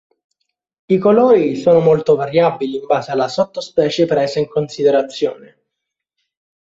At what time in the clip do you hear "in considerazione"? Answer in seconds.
4.39-5.61